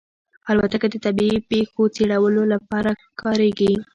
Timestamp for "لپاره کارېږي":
2.53-3.73